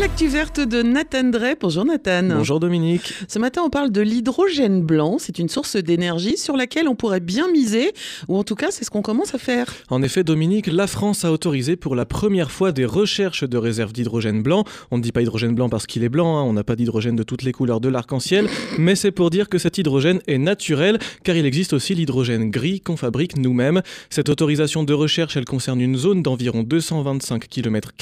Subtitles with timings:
[0.00, 1.56] L'actu verte de Nathan Drey.
[1.60, 2.24] Bonjour Nathan.
[2.24, 3.14] Bonjour Dominique.
[3.28, 5.18] Ce matin, on parle de l'hydrogène blanc.
[5.20, 7.92] C'est une source d'énergie sur laquelle on pourrait bien miser,
[8.26, 9.72] ou en tout cas, c'est ce qu'on commence à faire.
[9.90, 13.92] En effet, Dominique, la France a autorisé pour la première fois des recherches de réserves
[13.92, 14.64] d'hydrogène blanc.
[14.90, 16.42] On ne dit pas hydrogène blanc parce qu'il est blanc, hein.
[16.42, 18.48] on n'a pas d'hydrogène de toutes les couleurs de l'arc-en-ciel,
[18.78, 22.80] mais c'est pour dire que cet hydrogène est naturel, car il existe aussi l'hydrogène gris
[22.80, 23.80] qu'on fabrique nous-mêmes.
[24.10, 27.92] Cette autorisation de recherche, elle concerne une zone d'environ 225 km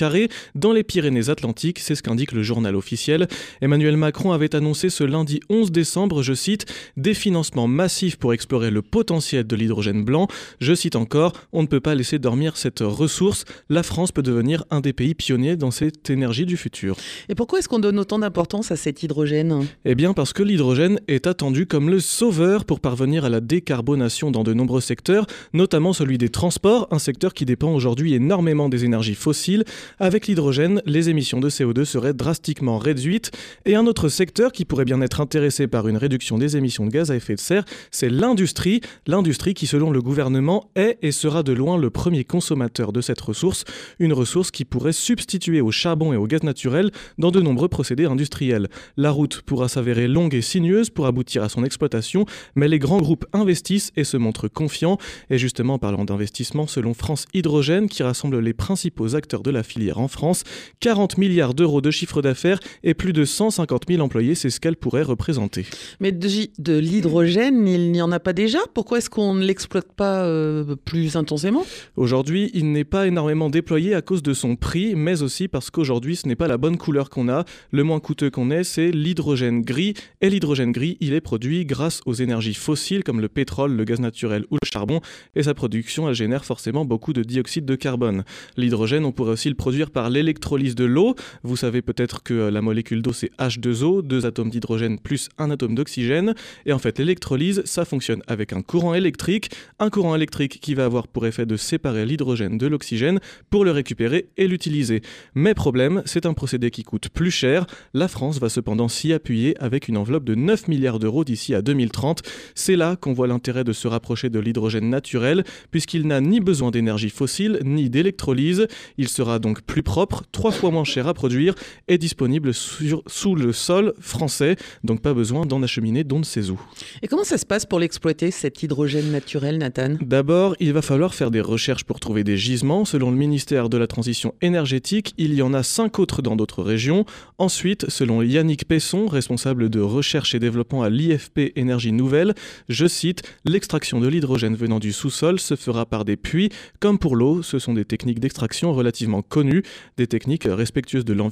[0.54, 3.28] dans les Pyrénées-Atlantiques c'est ce qu'indique le journal officiel.
[3.60, 8.70] Emmanuel Macron avait annoncé ce lundi 11 décembre, je cite, des financements massifs pour explorer
[8.70, 10.28] le potentiel de l'hydrogène blanc.
[10.60, 13.44] Je cite encore, on ne peut pas laisser dormir cette ressource.
[13.68, 16.96] La France peut devenir un des pays pionniers dans cette énergie du futur.
[17.28, 19.66] Et pourquoi est-ce qu'on donne autant d'importance à cet hydrogène?
[19.84, 24.30] Eh bien parce que l'hydrogène est attendu comme le sauveur pour parvenir à la décarbonation
[24.30, 28.84] dans de nombreux secteurs, notamment celui des transports, un secteur qui dépend aujourd'hui énormément des
[28.84, 29.64] énergies fossiles.
[29.98, 33.30] Avec l'hydrogène, les émissions de CO2 serait drastiquement réduite.
[33.64, 36.90] Et un autre secteur qui pourrait bien être intéressé par une réduction des émissions de
[36.90, 38.80] gaz à effet de serre, c'est l'industrie.
[39.06, 43.20] L'industrie qui, selon le gouvernement, est et sera de loin le premier consommateur de cette
[43.20, 43.64] ressource.
[43.98, 48.04] Une ressource qui pourrait substituer au charbon et au gaz naturel dans de nombreux procédés
[48.04, 48.68] industriels.
[48.96, 53.00] La route pourra s'avérer longue et sinueuse pour aboutir à son exploitation, mais les grands
[53.00, 54.98] groupes investissent et se montrent confiants.
[55.30, 59.98] Et justement, parlant d'investissement, selon France Hydrogène, qui rassemble les principaux acteurs de la filière
[59.98, 60.44] en France,
[60.80, 64.76] 40 milliards d'euros de chiffre d'affaires et plus de 150 000 employés, c'est ce qu'elle
[64.76, 65.66] pourrait représenter.
[66.00, 68.58] Mais de, l'hydrogène, il n'y en a pas déjà?
[68.74, 71.64] Pourquoi est-ce qu'on ne l'exploite pas euh, plus intensément?
[71.96, 76.16] Aujourd'hui, il n'est pas énormément déployé à cause de son prix, mais aussi parce qu'aujourd'hui,
[76.16, 77.44] ce n'est pas la bonne couleur qu'on a.
[77.70, 79.94] Le moins coûteux qu'on ait, c'est l'hydrogène gris.
[80.20, 84.00] Et l'hydrogène gris, il est produit grâce aux énergies fossiles comme le pétrole, le gaz
[84.00, 85.00] naturel ou le charbon.
[85.34, 88.24] Et sa production, elle génère forcément beaucoup de dioxyde de carbone.
[88.56, 91.14] L'hydrogène, on pourrait aussi le produire par l'électrolyse de l'eau.
[91.42, 95.50] Vous savez peut-être que euh, la molécule d'eau c'est H2O, deux atomes d'hydrogène plus un
[95.50, 96.34] atome d'oxygène.
[96.66, 100.84] Et en fait, l'électrolyse, ça fonctionne avec un courant électrique, un courant électrique qui va
[100.84, 103.20] avoir pour effet de séparer l'hydrogène de l'oxygène
[103.50, 105.02] pour le récupérer et l'utiliser.
[105.34, 107.66] Mais problème, c'est un procédé qui coûte plus cher.
[107.94, 111.62] La France va cependant s'y appuyer avec une enveloppe de 9 milliards d'euros d'ici à
[111.62, 112.22] 2030.
[112.54, 116.70] C'est là qu'on voit l'intérêt de se rapprocher de l'hydrogène naturel, puisqu'il n'a ni besoin
[116.70, 118.66] d'énergie fossile ni d'électrolyse.
[118.98, 121.41] Il sera donc plus propre, trois fois moins cher à produire
[121.88, 126.60] est disponible sous le sol français, donc pas besoin d'en acheminer d'on ne sait où.
[127.02, 129.96] Et comment ça se passe pour l'exploiter, cet hydrogène naturel, Nathan?
[130.00, 132.84] D'abord, il va falloir faire des recherches pour trouver des gisements.
[132.84, 136.62] Selon le ministère de la Transition énergétique, il y en a cinq autres dans d'autres
[136.62, 137.04] régions.
[137.38, 142.34] Ensuite, selon Yannick Pesson, responsable de recherche et développement à l'IFP Énergie Nouvelle,
[142.68, 146.50] je cite, l'extraction de l'hydrogène venant du sous-sol se fera par des puits.
[146.80, 149.62] Comme pour l'eau, ce sont des techniques d'extraction relativement connues,
[149.96, 151.31] des techniques respectueuses de l'environnement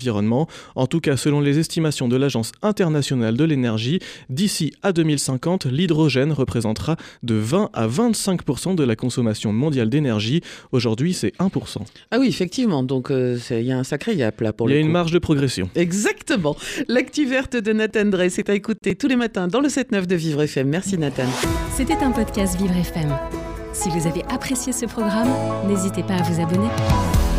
[0.74, 6.32] en tout cas, selon les estimations de l'Agence internationale de l'énergie, d'ici à 2050, l'hydrogène
[6.32, 10.40] représentera de 20 à 25% de la consommation mondiale d'énergie.
[10.72, 11.78] Aujourd'hui, c'est 1%.
[12.10, 12.82] Ah oui, effectivement.
[12.82, 14.90] Donc, euh, il y a un sacré gap là pour le Il y a une
[14.90, 15.68] marge de progression.
[15.74, 16.56] Exactement.
[16.88, 20.16] L'actu verte de Nathan Drey, c'est à écouter tous les matins dans le 7-9 de
[20.16, 20.68] Vivre FM.
[20.68, 21.26] Merci Nathan.
[21.74, 23.10] C'était un podcast Vivre FM.
[23.72, 25.28] Si vous avez apprécié ce programme,
[25.68, 27.29] n'hésitez pas à vous abonner.